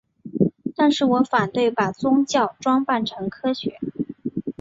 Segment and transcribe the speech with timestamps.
[0.75, 3.77] 但是我反对把宗教装扮成科学。